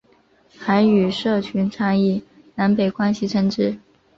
[0.57, 2.23] 韩语社群常以
[2.55, 3.77] 南北关系称之。